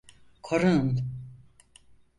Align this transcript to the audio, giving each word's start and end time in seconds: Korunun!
Korunun! 0.41 0.99